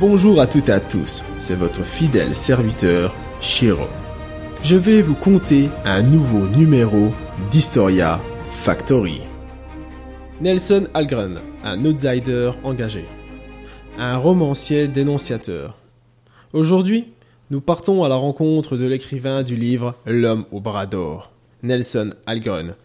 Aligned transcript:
Bonjour 0.00 0.40
à 0.40 0.46
toutes 0.46 0.68
et 0.68 0.72
à 0.72 0.78
tous, 0.78 1.24
c'est 1.40 1.56
votre 1.56 1.82
fidèle 1.82 2.32
serviteur, 2.32 3.12
Shiro. 3.40 3.86
Je 4.62 4.76
vais 4.76 5.02
vous 5.02 5.16
conter 5.16 5.70
un 5.84 6.02
nouveau 6.02 6.46
numéro 6.46 7.08
d'Historia 7.50 8.20
Factory. 8.48 9.22
Nelson 10.40 10.86
Algren, 10.94 11.40
un 11.64 11.84
outsider 11.84 12.52
engagé. 12.62 13.06
Un 13.98 14.18
romancier 14.18 14.86
dénonciateur. 14.86 15.76
Aujourd'hui, 16.52 17.08
nous 17.50 17.60
partons 17.60 18.04
à 18.04 18.08
la 18.08 18.14
rencontre 18.14 18.76
de 18.76 18.86
l'écrivain 18.86 19.42
du 19.42 19.56
livre 19.56 19.96
L'homme 20.06 20.44
au 20.52 20.60
bras 20.60 20.86
d'or, 20.86 21.32
Nelson 21.64 22.10
Algren, 22.24 22.76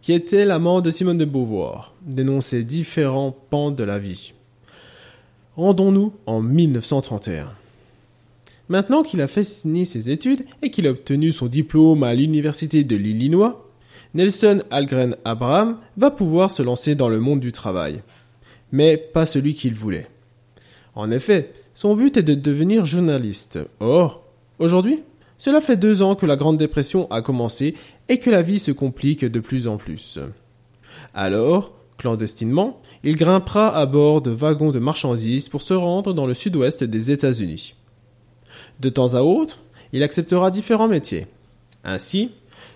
qui 0.00 0.14
était 0.14 0.46
l'amant 0.46 0.80
de 0.80 0.90
Simone 0.90 1.18
de 1.18 1.26
Beauvoir, 1.26 1.94
dénonçait 2.00 2.62
différents 2.62 3.36
pans 3.50 3.72
de 3.72 3.84
la 3.84 3.98
vie. 3.98 4.32
Rendons-nous 5.56 6.14
en 6.24 6.40
1931. 6.40 7.50
Maintenant 8.70 9.02
qu'il 9.02 9.20
a 9.20 9.28
fini 9.28 9.84
ses 9.84 10.08
études 10.08 10.46
et 10.62 10.70
qu'il 10.70 10.86
a 10.86 10.90
obtenu 10.90 11.30
son 11.30 11.46
diplôme 11.46 12.04
à 12.04 12.14
l'université 12.14 12.84
de 12.84 12.96
l'Illinois, 12.96 13.68
Nelson 14.14 14.62
Algren 14.70 15.16
Abraham 15.26 15.76
va 15.98 16.10
pouvoir 16.10 16.50
se 16.50 16.62
lancer 16.62 16.94
dans 16.94 17.10
le 17.10 17.20
monde 17.20 17.40
du 17.40 17.52
travail. 17.52 18.00
Mais 18.72 18.96
pas 18.96 19.26
celui 19.26 19.54
qu'il 19.54 19.74
voulait. 19.74 20.08
En 20.94 21.10
effet, 21.10 21.52
son 21.74 21.96
but 21.96 22.16
est 22.16 22.22
de 22.22 22.34
devenir 22.34 22.86
journaliste. 22.86 23.58
Or, 23.80 24.24
aujourd'hui, 24.58 25.02
cela 25.36 25.60
fait 25.60 25.76
deux 25.76 26.00
ans 26.00 26.14
que 26.14 26.24
la 26.24 26.36
Grande 26.36 26.56
Dépression 26.56 27.10
a 27.10 27.20
commencé 27.20 27.74
et 28.08 28.18
que 28.18 28.30
la 28.30 28.40
vie 28.40 28.58
se 28.58 28.70
complique 28.70 29.24
de 29.26 29.40
plus 29.40 29.66
en 29.66 29.76
plus. 29.76 30.18
Alors, 31.12 31.72
clandestinement, 31.98 32.80
il 33.04 33.16
grimpera 33.16 33.76
à 33.76 33.86
bord 33.86 34.22
de 34.22 34.30
wagons 34.30 34.70
de 34.70 34.78
marchandises 34.78 35.48
pour 35.48 35.62
se 35.62 35.74
rendre 35.74 36.14
dans 36.14 36.26
le 36.26 36.34
sud-ouest 36.34 36.84
des 36.84 37.10
États-Unis. 37.10 37.74
De 38.80 38.88
temps 38.88 39.14
à 39.14 39.22
autre, 39.22 39.62
il 39.92 40.02
acceptera 40.02 40.50
différents 40.50 40.88
métiers. 40.88 41.26
Ainsi, 41.84 42.30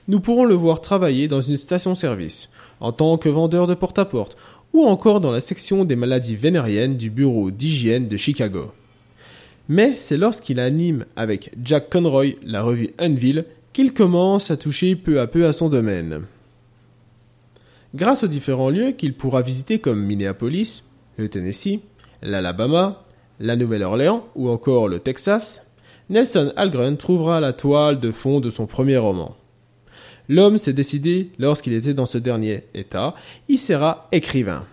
nous 0.08 0.20
pourrons 0.20 0.44
le 0.44 0.54
voir 0.54 0.80
travailler 0.80 1.28
dans 1.28 1.41
une 1.41 1.56
station-service, 1.56 2.50
en 2.80 2.92
tant 2.92 3.19
que 3.19 3.28
vendeur 3.28 3.66
de 3.66 3.74
porte-à-porte, 3.74 4.36
ou 4.72 4.84
encore 4.84 5.20
dans 5.20 5.30
la 5.30 5.41
section 5.41 5.84
des 5.84 5.97
maladies 5.97 6.36
vénériennes 6.36 6.97
du 6.97 7.10
bureau 7.10 7.50
d'hygiène 7.50 8.08
de 8.08 8.16
Chicago. 8.16 8.72
Mais 9.69 9.97
c'est 9.97 10.16
lorsqu'il 10.16 10.60
anime 10.60 11.06
avec 11.16 11.50
Jack 11.62 11.91
Conroy 11.91 12.34
la 12.44 12.62
revue 12.62 12.91
Unville 12.98 13.44
qu'il 13.72 13.92
commence 13.92 14.50
à 14.50 14.56
toucher 14.56 14.97
peu 14.97 15.20
à 15.20 15.27
peu 15.27 15.47
à 15.47 15.52
son 15.52 15.69
domaine. 15.69 16.22
Grâce 17.95 18.25
aux 18.25 18.29
différents 18.29 18.70
lieux 18.70 18.92
qu'il 18.92 19.15
pourra 19.15 19.42
visiter 19.42 19.79
comme 19.79 20.03
Minneapolis, 20.03 20.84
le 21.17 21.29
Tennessee, 21.29 21.81
l'Alabama, 22.23 23.05
la 23.41 23.56
Nouvelle-Orléans 23.56 24.27
ou 24.34 24.48
encore 24.48 24.89
le 24.89 24.98
Texas, 24.98 25.67
Nelson 26.09 26.53
Algren 26.56 26.97
trouvera 26.97 27.41
la 27.41 27.53
toile 27.53 27.98
de 28.01 28.11
fond 28.11 28.41
de 28.41 28.51
son 28.51 28.67
premier 28.67 28.97
roman. 28.97 29.37
L'homme 30.28 30.59
s'est 30.59 30.73
décidé, 30.73 31.31
lorsqu'il 31.39 31.73
était 31.73 31.95
dans 31.95 32.06
ce 32.06 32.19
dernier 32.19 32.65
état, 32.75 33.15
il 33.48 33.59
sera 33.59 34.09
écrivain. 34.12 34.67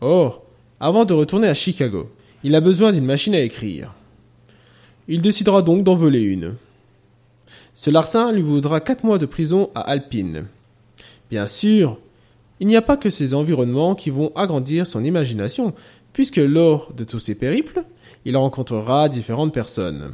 Or, 0.00 0.42
avant 0.78 1.04
de 1.04 1.12
retourner 1.12 1.48
à 1.48 1.54
Chicago, 1.54 2.10
il 2.42 2.54
a 2.54 2.60
besoin 2.60 2.92
d'une 2.92 3.04
machine 3.04 3.34
à 3.34 3.40
écrire. 3.40 3.92
Il 5.08 5.20
décidera 5.20 5.60
donc 5.62 5.84
d'en 5.84 5.94
voler 5.94 6.20
une. 6.20 6.54
Ce 7.74 7.90
larcin 7.90 8.32
lui 8.32 8.42
vaudra 8.42 8.80
quatre 8.80 9.04
mois 9.04 9.18
de 9.18 9.26
prison 9.26 9.70
à 9.74 9.80
Alpine. 9.80 10.46
Bien 11.30 11.46
sûr, 11.46 11.98
il 12.58 12.66
n'y 12.66 12.76
a 12.76 12.82
pas 12.82 12.96
que 12.96 13.08
ces 13.10 13.34
environnements 13.34 13.94
qui 13.94 14.10
vont 14.10 14.32
agrandir 14.34 14.86
son 14.86 15.04
imagination, 15.04 15.72
puisque 16.12 16.36
lors 16.36 16.92
de 16.92 17.04
tous 17.04 17.18
ces 17.18 17.34
périples, 17.34 17.84
il 18.24 18.36
rencontrera 18.36 19.08
différentes 19.08 19.54
personnes. 19.54 20.12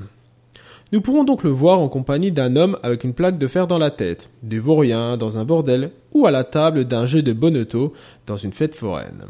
Nous 0.93 1.01
pourrons 1.01 1.25
donc 1.25 1.43
le 1.43 1.51
voir 1.51 1.81
en 1.81 1.89
compagnie 1.89 2.31
d'un 2.31 2.55
homme 2.55 2.79
avec 2.85 3.03
une 3.03 3.15
plaque 3.15 3.39
de 3.39 3.49
fer 3.49 3.67
dans 3.67 3.79
la 3.79 3.91
tête, 3.91 4.31
des 4.45 4.61
vauriens 4.61 5.17
dans 5.17 5.37
un 5.37 5.45
bordel 5.45 5.91
ou 6.13 6.27
à 6.27 6.31
la 6.31 6.45
table 6.45 6.85
d'un 6.85 7.07
jeu 7.07 7.23
de 7.23 7.33
bonneteau 7.33 7.93
dans 8.27 8.37
une 8.37 8.53
fête 8.53 8.77
foraine. 8.77 9.25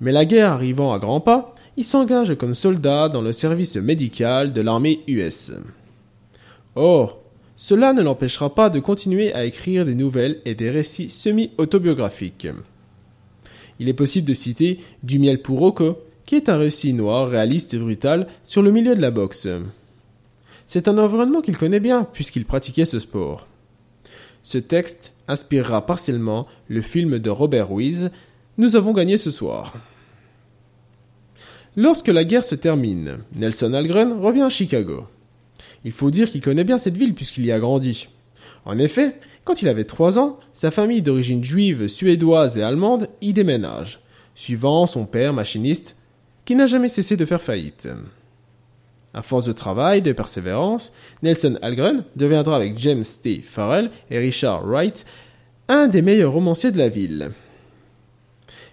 Mais 0.00 0.10
la 0.10 0.24
guerre 0.24 0.52
arrivant 0.52 0.92
à 0.92 0.98
grands 0.98 1.20
pas, 1.20 1.54
il 1.76 1.84
s'engage 1.84 2.34
comme 2.34 2.54
soldat 2.54 3.08
dans 3.08 3.22
le 3.22 3.32
service 3.32 3.76
médical 3.76 4.52
de 4.52 4.60
l'armée 4.60 5.00
US. 5.06 5.52
Or, 6.74 7.21
cela 7.62 7.92
ne 7.92 8.02
l'empêchera 8.02 8.52
pas 8.56 8.70
de 8.70 8.80
continuer 8.80 9.32
à 9.34 9.44
écrire 9.44 9.84
des 9.84 9.94
nouvelles 9.94 10.40
et 10.44 10.56
des 10.56 10.68
récits 10.68 11.08
semi-autobiographiques. 11.08 12.48
Il 13.78 13.88
est 13.88 13.92
possible 13.92 14.26
de 14.26 14.34
citer 14.34 14.80
Du 15.04 15.20
miel 15.20 15.42
pour 15.42 15.60
Rocco, 15.60 15.98
qui 16.26 16.34
est 16.34 16.48
un 16.48 16.56
récit 16.56 16.92
noir, 16.92 17.28
réaliste 17.28 17.72
et 17.72 17.78
brutal 17.78 18.26
sur 18.42 18.62
le 18.62 18.72
milieu 18.72 18.96
de 18.96 19.00
la 19.00 19.12
boxe. 19.12 19.46
C'est 20.66 20.88
un 20.88 20.98
environnement 20.98 21.40
qu'il 21.40 21.56
connaît 21.56 21.78
bien, 21.78 22.02
puisqu'il 22.02 22.46
pratiquait 22.46 22.84
ce 22.84 22.98
sport. 22.98 23.46
Ce 24.42 24.58
texte 24.58 25.12
inspirera 25.28 25.86
partiellement 25.86 26.48
le 26.66 26.82
film 26.82 27.20
de 27.20 27.30
Robert 27.30 27.70
Ruiz, 27.70 28.10
Nous 28.58 28.74
avons 28.74 28.92
gagné 28.92 29.16
ce 29.16 29.30
soir. 29.30 29.74
Lorsque 31.76 32.08
la 32.08 32.24
guerre 32.24 32.44
se 32.44 32.56
termine, 32.56 33.18
Nelson 33.36 33.72
Algren 33.72 34.20
revient 34.20 34.42
à 34.42 34.50
Chicago. 34.50 35.06
Il 35.84 35.92
faut 35.92 36.10
dire 36.10 36.30
qu'il 36.30 36.40
connaît 36.40 36.64
bien 36.64 36.78
cette 36.78 36.96
ville 36.96 37.14
puisqu'il 37.14 37.46
y 37.46 37.52
a 37.52 37.58
grandi. 37.58 38.08
En 38.64 38.78
effet, 38.78 39.16
quand 39.44 39.62
il 39.62 39.68
avait 39.68 39.84
trois 39.84 40.18
ans, 40.18 40.38
sa 40.54 40.70
famille 40.70 41.02
d'origine 41.02 41.42
juive, 41.42 41.88
suédoise 41.88 42.58
et 42.58 42.62
allemande 42.62 43.08
y 43.20 43.32
déménage, 43.32 44.00
suivant 44.34 44.86
son 44.86 45.04
père 45.04 45.32
machiniste, 45.32 45.96
qui 46.44 46.54
n'a 46.54 46.66
jamais 46.66 46.88
cessé 46.88 47.16
de 47.16 47.24
faire 47.24 47.42
faillite. 47.42 47.88
À 49.14 49.22
force 49.22 49.44
de 49.44 49.52
travail, 49.52 50.00
de 50.00 50.12
persévérance, 50.12 50.92
Nelson 51.22 51.58
Algren 51.60 52.04
deviendra 52.16 52.56
avec 52.56 52.78
James 52.78 53.04
T. 53.22 53.42
Farrell 53.42 53.90
et 54.10 54.18
Richard 54.18 54.64
Wright 54.66 55.04
un 55.68 55.88
des 55.88 56.02
meilleurs 56.02 56.32
romanciers 56.32 56.70
de 56.70 56.78
la 56.78 56.88
ville. 56.88 57.32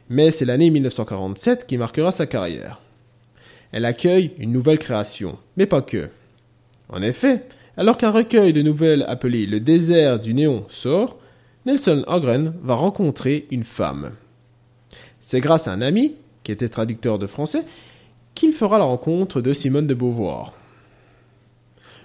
Mais 0.09 0.31
c'est 0.31 0.45
l'année 0.45 0.69
1947 0.69 1.67
qui 1.67 1.77
marquera 1.77 2.11
sa 2.11 2.25
carrière. 2.25 2.81
Elle 3.71 3.85
accueille 3.85 4.31
une 4.39 4.51
nouvelle 4.51 4.79
création, 4.79 5.37
mais 5.55 5.67
pas 5.67 5.81
que. 5.81 6.09
En 6.89 7.01
effet, 7.01 7.43
alors 7.77 7.97
qu'un 7.97 8.11
recueil 8.11 8.51
de 8.51 8.61
nouvelles 8.61 9.05
appelé 9.07 9.45
Le 9.45 9.59
désert 9.59 10.19
du 10.19 10.33
néon 10.33 10.65
sort, 10.67 11.17
Nelson 11.65 12.03
Ogren 12.07 12.53
va 12.63 12.73
rencontrer 12.73 13.47
une 13.51 13.63
femme. 13.63 14.11
C'est 15.21 15.39
grâce 15.39 15.67
à 15.67 15.71
un 15.73 15.81
ami, 15.81 16.15
qui 16.43 16.51
était 16.51 16.69
traducteur 16.69 17.19
de 17.19 17.27
français, 17.27 17.63
qu'il 18.33 18.53
fera 18.53 18.77
la 18.77 18.85
rencontre 18.85 19.41
de 19.41 19.53
Simone 19.53 19.87
de 19.87 19.93
Beauvoir. 19.93 20.53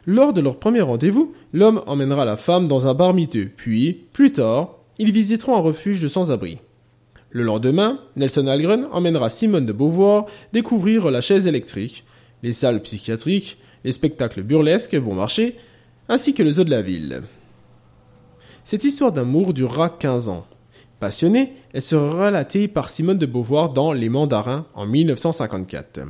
Lors 0.06 0.34
de 0.34 0.43
leur 0.43 0.59
premier 0.59 0.83
rendez-vous, 0.83 1.33
l'homme 1.55 1.83
emmènera 1.87 2.27
la 2.27 2.37
femme 2.37 2.69
dans 2.69 2.87
un 2.87 2.93
bar 2.93 3.15
miteux, 3.15 3.51
puis, 3.56 4.05
plus 4.12 4.33
tard, 4.33 4.77
ils 4.99 5.12
visiteront 5.12 5.56
un 5.56 5.61
refuge 5.61 6.03
de 6.03 6.09
sans-abri. 6.09 6.59
Le 7.31 7.43
lendemain, 7.43 8.01
Nelson 8.16 8.47
Algren 8.47 8.87
emmènera 8.93 9.31
Simone 9.31 9.65
de 9.65 9.72
Beauvoir 9.72 10.27
découvrir 10.53 11.11
la 11.11 11.22
chaise 11.22 11.47
électrique, 11.47 12.05
les 12.43 12.53
salles 12.53 12.83
psychiatriques, 12.83 13.56
les 13.84 13.93
spectacles 13.93 14.43
burlesques 14.43 14.95
vont 14.95 15.15
marcher, 15.15 15.56
ainsi 16.09 16.34
que 16.34 16.43
le 16.43 16.53
zoo 16.53 16.65
de 16.65 16.71
la 16.71 16.83
ville. 16.83 17.22
Cette 18.65 18.84
histoire 18.84 19.12
d'amour 19.12 19.53
durera 19.53 19.91
15 19.91 20.28
ans. 20.28 20.47
Passionnée, 21.00 21.53
elle 21.72 21.83
sera 21.83 22.27
relatée 22.27 22.67
par 22.67 22.89
Simone 22.89 23.19
de 23.19 23.27
Beauvoir 23.27 23.71
dans 23.71 23.93
Les 23.93 24.09
Mandarins 24.09 24.66
en 24.75 24.86
1954. 24.86 26.01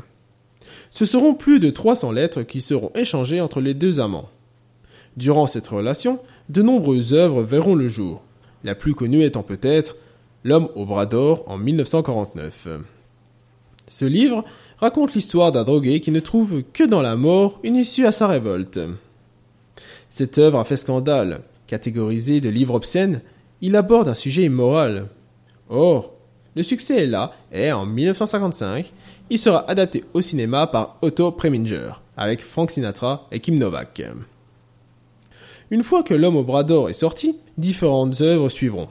Ce 0.91 1.05
seront 1.05 1.35
plus 1.35 1.59
de 1.59 1.71
300 1.71 2.13
lettres 2.13 2.43
qui 2.43 2.61
seront 2.61 2.93
échangées 2.95 3.41
entre 3.41 3.61
les 3.61 3.75
deux 3.75 3.99
amants. 3.99 4.29
Durant 5.17 5.47
cette 5.47 5.67
relation, 5.67 6.21
de 6.49 6.63
nombreuses 6.63 7.13
œuvres 7.13 7.43
verront 7.43 7.75
le 7.75 7.89
jour, 7.89 8.23
la 8.63 8.75
plus 8.75 8.95
connue 8.95 9.25
étant 9.25 9.43
peut-être 9.43 9.97
L'homme 10.47 10.69
au 10.75 10.85
bras 10.85 11.07
d'or 11.07 11.43
en 11.47 11.57
1949. 11.57 12.69
Ce 13.89 14.05
livre 14.05 14.45
raconte 14.79 15.15
l'histoire 15.15 15.53
d'un 15.53 15.65
drogué 15.65 16.01
qui 16.01 16.11
ne 16.11 16.21
trouve 16.21 16.63
que 16.73 16.85
dans 16.85 17.03
la 17.03 17.17
mort 17.17 17.61
une 17.63 17.77
issue 17.77 18.07
à 18.07 18.13
sa 18.13 18.27
révolte. 18.27 18.81
Cette 20.09 20.39
œuvre 20.39 20.59
a 20.59 20.65
fait 20.65 20.77
scandale. 20.77 21.41
Catégorisé 21.67 22.41
de 22.41 22.49
livre 22.49 22.75
obscène, 22.75 23.23
il 23.61 23.77
aborde 23.77 24.09
un 24.09 24.15
sujet 24.15 24.45
immoral. 24.45 25.09
Or, 25.69 26.13
le 26.55 26.63
succès 26.63 27.03
est 27.03 27.07
là, 27.07 27.33
et 27.53 27.73
en 27.73 27.87
1955, 27.87 28.93
il 29.31 29.39
sera 29.39 29.69
adapté 29.69 30.05
au 30.13 30.21
cinéma 30.21 30.67
par 30.67 30.99
Otto 31.03 31.33
Preminger, 31.33 31.93
avec 32.17 32.43
Frank 32.43 32.71
Sinatra 32.71 33.27
et 33.33 33.41
Kim 33.41 33.59
Novak. 33.59 34.03
Une 35.71 35.83
fois 35.83 36.03
que 36.03 36.15
L'homme 36.15 36.37
au 36.37 36.45
bras 36.45 36.63
d'or 36.63 36.91
est 36.91 36.93
sorti, 36.93 37.37
différentes 37.57 38.21
œuvres 38.21 38.51
suivront. 38.51 38.89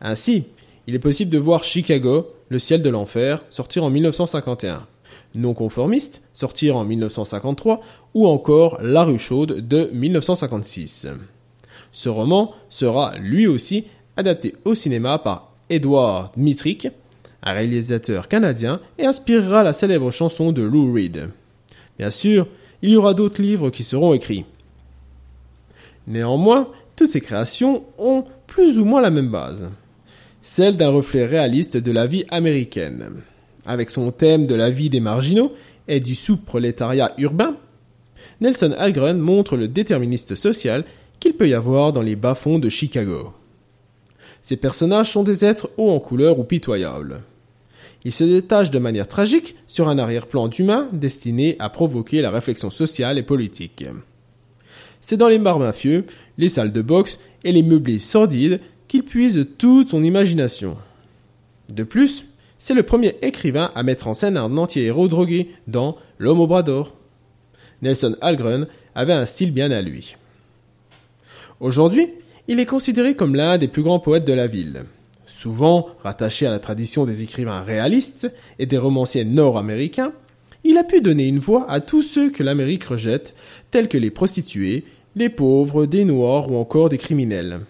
Ainsi, 0.00 0.44
il 0.86 0.94
est 0.94 0.98
possible 0.98 1.30
de 1.30 1.38
voir 1.38 1.64
Chicago, 1.64 2.32
Le 2.48 2.58
ciel 2.58 2.82
de 2.82 2.90
l'enfer, 2.90 3.42
sortir 3.50 3.82
en 3.84 3.90
1951 3.90 4.86
non 5.36 5.54
conformiste, 5.54 6.22
sortir 6.34 6.76
en 6.76 6.84
1953, 6.84 7.80
ou 8.14 8.26
encore 8.26 8.78
La 8.82 9.04
rue 9.04 9.18
chaude 9.18 9.66
de 9.66 9.90
1956. 9.92 11.08
Ce 11.92 12.08
roman 12.08 12.52
sera 12.68 13.16
lui 13.18 13.46
aussi 13.46 13.86
adapté 14.16 14.54
au 14.64 14.74
cinéma 14.74 15.18
par 15.18 15.52
Edward 15.70 16.30
Dmytrik, 16.36 16.88
un 17.42 17.52
réalisateur 17.52 18.28
canadien, 18.28 18.80
et 18.98 19.06
inspirera 19.06 19.62
la 19.62 19.72
célèbre 19.72 20.10
chanson 20.10 20.52
de 20.52 20.62
Lou 20.62 20.92
Reed. 20.92 21.30
Bien 21.98 22.10
sûr, 22.10 22.46
il 22.82 22.90
y 22.90 22.96
aura 22.96 23.14
d'autres 23.14 23.42
livres 23.42 23.70
qui 23.70 23.84
seront 23.84 24.14
écrits. 24.14 24.44
Néanmoins, 26.06 26.68
toutes 26.94 27.08
ces 27.08 27.20
créations 27.20 27.84
ont 27.98 28.24
plus 28.46 28.78
ou 28.78 28.84
moins 28.84 29.00
la 29.00 29.10
même 29.10 29.30
base, 29.30 29.68
celle 30.40 30.76
d'un 30.76 30.90
reflet 30.90 31.26
réaliste 31.26 31.76
de 31.76 31.92
la 31.92 32.06
vie 32.06 32.24
américaine. 32.30 33.22
Avec 33.66 33.90
son 33.90 34.12
thème 34.12 34.46
de 34.46 34.54
la 34.54 34.70
vie 34.70 34.90
des 34.90 35.00
marginaux 35.00 35.52
et 35.88 36.00
du 36.00 36.14
sous-prolétariat 36.14 37.12
urbain, 37.18 37.56
Nelson 38.40 38.74
Algren 38.78 39.18
montre 39.18 39.56
le 39.56 39.68
déterministe 39.68 40.34
social 40.34 40.84
qu'il 41.20 41.34
peut 41.34 41.48
y 41.48 41.54
avoir 41.54 41.92
dans 41.92 42.02
les 42.02 42.16
bas-fonds 42.16 42.58
de 42.58 42.68
Chicago. 42.68 43.32
Ces 44.42 44.56
personnages 44.56 45.10
sont 45.10 45.24
des 45.24 45.44
êtres 45.44 45.70
hauts 45.76 45.90
en 45.90 45.98
couleur 45.98 46.38
ou 46.38 46.44
pitoyables. 46.44 47.22
Ils 48.04 48.12
se 48.12 48.22
détachent 48.22 48.70
de 48.70 48.78
manière 48.78 49.08
tragique 49.08 49.56
sur 49.66 49.88
un 49.88 49.98
arrière-plan 49.98 50.46
d'humains 50.46 50.88
destiné 50.92 51.56
à 51.58 51.68
provoquer 51.68 52.20
la 52.20 52.30
réflexion 52.30 52.70
sociale 52.70 53.18
et 53.18 53.24
politique. 53.24 53.84
C'est 55.00 55.16
dans 55.16 55.28
les 55.28 55.40
bars 55.40 55.58
mafieux, 55.58 56.04
les 56.38 56.48
salles 56.48 56.72
de 56.72 56.82
boxe 56.82 57.18
et 57.42 57.50
les 57.50 57.64
meublés 57.64 57.98
sordides 57.98 58.60
qu'il 58.86 59.02
puise 59.02 59.48
toute 59.58 59.90
son 59.90 60.04
imagination. 60.04 60.76
De 61.74 61.82
plus, 61.82 62.26
c'est 62.58 62.74
le 62.74 62.82
premier 62.82 63.16
écrivain 63.22 63.70
à 63.74 63.82
mettre 63.82 64.08
en 64.08 64.14
scène 64.14 64.36
un 64.36 64.56
anti-héros 64.56 65.08
drogué 65.08 65.50
dans 65.66 65.96
L'homme 66.18 66.40
au 66.40 66.46
bras 66.46 66.62
d'or. 66.62 66.96
Nelson 67.82 68.16
Algren 68.20 68.66
avait 68.94 69.12
un 69.12 69.26
style 69.26 69.52
bien 69.52 69.70
à 69.70 69.82
lui. 69.82 70.16
Aujourd'hui, 71.60 72.08
il 72.48 72.60
est 72.60 72.66
considéré 72.66 73.14
comme 73.14 73.34
l'un 73.34 73.58
des 73.58 73.68
plus 73.68 73.82
grands 73.82 74.00
poètes 74.00 74.24
de 74.24 74.32
la 74.32 74.46
ville. 74.46 74.84
Souvent 75.26 75.88
rattaché 76.02 76.46
à 76.46 76.50
la 76.50 76.58
tradition 76.58 77.04
des 77.04 77.22
écrivains 77.22 77.62
réalistes 77.62 78.32
et 78.58 78.66
des 78.66 78.78
romanciers 78.78 79.24
nord-américains, 79.24 80.12
il 80.64 80.78
a 80.78 80.84
pu 80.84 81.00
donner 81.00 81.26
une 81.26 81.38
voix 81.38 81.70
à 81.70 81.80
tous 81.80 82.02
ceux 82.02 82.30
que 82.30 82.42
l'Amérique 82.42 82.84
rejette, 82.84 83.34
tels 83.70 83.88
que 83.88 83.98
les 83.98 84.10
prostituées, 84.10 84.84
les 85.14 85.28
pauvres, 85.28 85.86
des 85.86 86.04
noirs 86.04 86.50
ou 86.50 86.56
encore 86.56 86.88
des 86.88 86.98
criminels. 86.98 87.60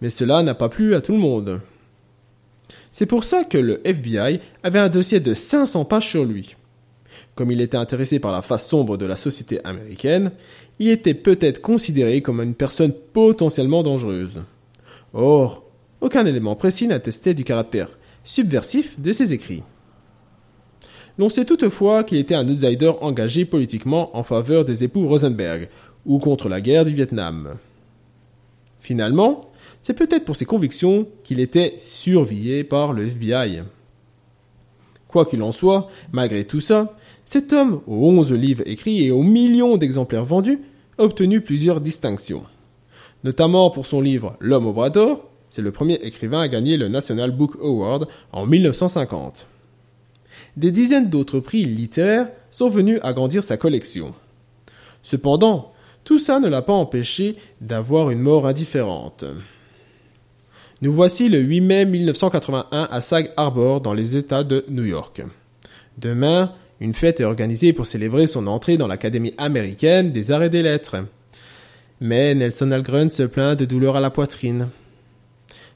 Mais 0.00 0.10
cela 0.10 0.42
n'a 0.42 0.54
pas 0.54 0.68
plu 0.68 0.94
à 0.94 1.00
tout 1.00 1.12
le 1.12 1.18
monde. 1.18 1.60
C'est 2.98 3.04
pour 3.04 3.24
ça 3.24 3.44
que 3.44 3.58
le 3.58 3.86
FBI 3.86 4.40
avait 4.62 4.78
un 4.78 4.88
dossier 4.88 5.20
de 5.20 5.34
500 5.34 5.84
pages 5.84 6.08
sur 6.08 6.24
lui. 6.24 6.56
Comme 7.34 7.50
il 7.50 7.60
était 7.60 7.76
intéressé 7.76 8.20
par 8.20 8.32
la 8.32 8.40
face 8.40 8.66
sombre 8.66 8.96
de 8.96 9.04
la 9.04 9.16
société 9.16 9.62
américaine, 9.64 10.30
il 10.78 10.88
était 10.88 11.12
peut-être 11.12 11.60
considéré 11.60 12.22
comme 12.22 12.40
une 12.40 12.54
personne 12.54 12.94
potentiellement 13.12 13.82
dangereuse. 13.82 14.40
Or, 15.12 15.64
aucun 16.00 16.24
élément 16.24 16.56
précis 16.56 16.86
n'attestait 16.86 17.34
du 17.34 17.44
caractère 17.44 17.90
subversif 18.24 18.98
de 18.98 19.12
ses 19.12 19.34
écrits. 19.34 19.62
L'on 21.18 21.28
sait 21.28 21.44
toutefois 21.44 22.02
qu'il 22.02 22.16
était 22.16 22.34
un 22.34 22.48
outsider 22.48 22.92
engagé 23.02 23.44
politiquement 23.44 24.16
en 24.16 24.22
faveur 24.22 24.64
des 24.64 24.84
époux 24.84 25.06
Rosenberg 25.06 25.68
ou 26.06 26.18
contre 26.18 26.48
la 26.48 26.62
guerre 26.62 26.86
du 26.86 26.94
Vietnam. 26.94 27.56
Finalement, 28.80 29.50
c'est 29.82 29.94
peut-être 29.94 30.24
pour 30.24 30.36
ses 30.36 30.44
convictions 30.44 31.06
qu'il 31.24 31.40
était 31.40 31.74
surveillé 31.78 32.64
par 32.64 32.92
le 32.92 33.06
FBI. 33.06 33.62
Quoi 35.08 35.24
qu'il 35.24 35.42
en 35.42 35.52
soit, 35.52 35.88
malgré 36.12 36.44
tout 36.44 36.60
ça, 36.60 36.96
cet 37.24 37.52
homme, 37.52 37.80
aux 37.86 38.08
onze 38.08 38.32
livres 38.32 38.62
écrits 38.66 39.04
et 39.04 39.10
aux 39.10 39.22
millions 39.22 39.76
d'exemplaires 39.76 40.24
vendus, 40.24 40.60
a 40.98 41.04
obtenu 41.04 41.40
plusieurs 41.40 41.80
distinctions. 41.80 42.44
Notamment 43.24 43.70
pour 43.70 43.86
son 43.86 44.00
livre 44.00 44.36
L'homme 44.40 44.66
au 44.66 44.72
bras 44.72 44.90
d'or, 44.90 45.28
c'est 45.50 45.62
le 45.62 45.72
premier 45.72 45.94
écrivain 45.94 46.40
à 46.40 46.48
gagner 46.48 46.76
le 46.76 46.88
National 46.88 47.30
Book 47.30 47.56
Award 47.62 48.08
en 48.32 48.46
1950. 48.46 49.48
Des 50.56 50.70
dizaines 50.70 51.10
d'autres 51.10 51.40
prix 51.40 51.64
littéraires 51.64 52.28
sont 52.50 52.68
venus 52.68 53.00
agrandir 53.02 53.42
sa 53.42 53.56
collection. 53.56 54.14
Cependant, 55.02 55.72
tout 56.04 56.18
ça 56.18 56.40
ne 56.40 56.48
l'a 56.48 56.62
pas 56.62 56.72
empêché 56.72 57.36
d'avoir 57.60 58.10
une 58.10 58.20
mort 58.20 58.46
indifférente. 58.46 59.24
Nous 60.82 60.92
voici 60.92 61.30
le 61.30 61.38
8 61.38 61.60
mai 61.62 61.84
1981 61.86 62.88
à 62.90 63.00
Sag 63.00 63.30
Harbor 63.38 63.80
dans 63.80 63.94
les 63.94 64.18
États 64.18 64.44
de 64.44 64.62
New 64.68 64.84
York. 64.84 65.22
Demain, 65.96 66.52
une 66.80 66.92
fête 66.92 67.18
est 67.18 67.24
organisée 67.24 67.72
pour 67.72 67.86
célébrer 67.86 68.26
son 68.26 68.46
entrée 68.46 68.76
dans 68.76 68.86
l'Académie 68.86 69.32
américaine 69.38 70.12
des 70.12 70.32
arts 70.32 70.42
et 70.42 70.50
des 70.50 70.62
lettres. 70.62 70.96
Mais 72.02 72.34
Nelson 72.34 72.72
Algren 72.72 73.08
se 73.08 73.22
plaint 73.22 73.58
de 73.58 73.64
douleurs 73.64 73.96
à 73.96 74.00
la 74.00 74.10
poitrine. 74.10 74.68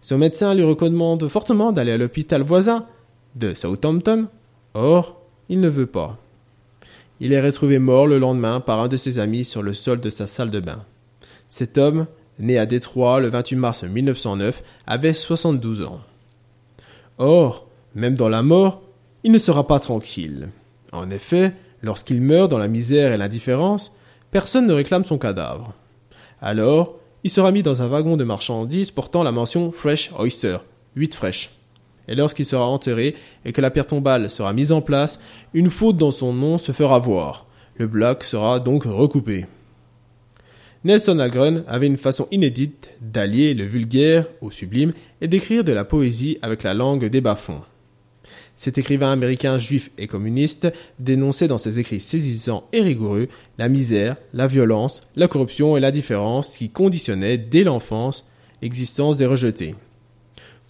Son 0.02 0.18
médecin 0.18 0.54
lui 0.54 0.64
recommande 0.64 1.26
fortement 1.28 1.72
d'aller 1.72 1.92
à 1.92 1.96
l'hôpital 1.96 2.42
voisin 2.42 2.84
de 3.36 3.54
Southampton. 3.54 4.26
Or, 4.74 5.18
il 5.48 5.60
ne 5.60 5.68
veut 5.68 5.86
pas. 5.86 6.18
Il 7.20 7.32
est 7.32 7.40
retrouvé 7.40 7.78
mort 7.78 8.06
le 8.06 8.18
lendemain 8.18 8.60
par 8.60 8.80
un 8.80 8.88
de 8.88 8.98
ses 8.98 9.18
amis 9.18 9.46
sur 9.46 9.62
le 9.62 9.72
sol 9.72 9.98
de 10.00 10.10
sa 10.10 10.26
salle 10.26 10.50
de 10.50 10.60
bain. 10.60 10.84
Cet 11.48 11.78
homme, 11.78 12.06
né 12.40 12.58
à 12.58 12.66
Détroit 12.66 13.20
le 13.20 13.28
28 13.28 13.56
mars 13.56 13.84
1909, 13.84 14.62
avait 14.86 15.12
72 15.12 15.82
ans. 15.82 16.00
Or, 17.18 17.66
même 17.94 18.14
dans 18.14 18.28
la 18.28 18.42
mort, 18.42 18.82
il 19.24 19.32
ne 19.32 19.38
sera 19.38 19.66
pas 19.66 19.78
tranquille. 19.78 20.48
En 20.92 21.10
effet, 21.10 21.52
lorsqu'il 21.82 22.20
meurt 22.20 22.50
dans 22.50 22.58
la 22.58 22.68
misère 22.68 23.12
et 23.12 23.16
l'indifférence, 23.16 23.94
personne 24.30 24.66
ne 24.66 24.72
réclame 24.72 25.04
son 25.04 25.18
cadavre. 25.18 25.72
Alors, 26.40 26.96
il 27.22 27.30
sera 27.30 27.52
mis 27.52 27.62
dans 27.62 27.82
un 27.82 27.86
wagon 27.86 28.16
de 28.16 28.24
marchandises 28.24 28.90
portant 28.90 29.22
la 29.22 29.32
mention 29.32 29.72
Fresh 29.72 30.10
Oyster, 30.18 30.58
8 30.96 31.14
fraîches. 31.14 31.50
Et 32.08 32.14
lorsqu'il 32.14 32.46
sera 32.46 32.66
enterré 32.66 33.14
et 33.44 33.52
que 33.52 33.60
la 33.60 33.70
pierre 33.70 33.86
tombale 33.86 34.30
sera 34.30 34.52
mise 34.52 34.72
en 34.72 34.80
place, 34.80 35.20
une 35.52 35.70
faute 35.70 35.96
dans 35.96 36.10
son 36.10 36.32
nom 36.32 36.58
se 36.58 36.72
fera 36.72 36.98
voir. 36.98 37.46
Le 37.76 37.86
bloc 37.86 38.24
sera 38.24 38.58
donc 38.58 38.84
recoupé. 38.84 39.46
Nelson 40.82 41.18
Algren 41.18 41.62
avait 41.68 41.86
une 41.86 41.98
façon 41.98 42.26
inédite 42.30 42.92
d'allier 43.02 43.52
le 43.52 43.64
vulgaire 43.64 44.26
au 44.40 44.50
sublime 44.50 44.94
et 45.20 45.28
d'écrire 45.28 45.62
de 45.62 45.72
la 45.72 45.84
poésie 45.84 46.38
avec 46.40 46.62
la 46.62 46.72
langue 46.72 47.04
des 47.04 47.20
bas-fonds. 47.20 47.60
Cet 48.56 48.78
écrivain 48.78 49.12
américain 49.12 49.58
juif 49.58 49.90
et 49.98 50.06
communiste 50.06 50.72
dénonçait 50.98 51.48
dans 51.48 51.58
ses 51.58 51.80
écrits 51.80 52.00
saisissants 52.00 52.66
et 52.72 52.80
rigoureux 52.80 53.28
la 53.58 53.68
misère, 53.68 54.16
la 54.32 54.46
violence, 54.46 55.02
la 55.16 55.28
corruption 55.28 55.76
et 55.76 55.80
l'indifférence 55.80 56.56
qui 56.56 56.70
conditionnaient 56.70 57.38
dès 57.38 57.64
l'enfance 57.64 58.26
l'existence 58.62 59.18
des 59.18 59.26
rejetés. 59.26 59.74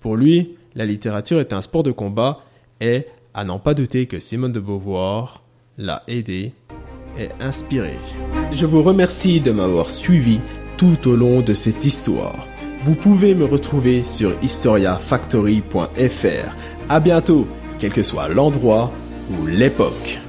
Pour 0.01 0.17
lui, 0.17 0.57
la 0.75 0.87
littérature 0.87 1.39
est 1.39 1.53
un 1.53 1.61
sport 1.61 1.83
de 1.85 1.93
combat 1.93 2.45
et, 2.81 3.07
à 3.33 3.45
n'en 3.45 3.61
pas 3.61 3.75
douter 3.75 4.07
que 4.07 4.19
Simone 4.19 4.53
de 4.53 4.61
Beauvoir 4.61 5.45
l'a 5.79 6.03
aidé 6.09 6.53
et 7.19 7.31
inspiré. 7.41 7.99
Je 8.53 8.67
vous 8.67 8.83
remercie 8.83 9.41
de 9.41 9.51
m'avoir 9.51 9.91
suivi 9.91 10.39
tout 10.77 11.09
au 11.09 11.17
long 11.17 11.41
de 11.41 11.55
cette 11.55 11.85
histoire. 11.85 12.47
Vous 12.85 12.95
pouvez 12.95 13.35
me 13.35 13.45
retrouver 13.45 14.05
sur 14.05 14.33
historiafactory.fr. 14.43 16.55
À 16.89 17.01
bientôt 17.01 17.47
quel 17.79 17.93
que 17.93 18.03
soit 18.03 18.29
l'endroit 18.29 18.91
ou 19.31 19.47
l'époque. 19.47 20.21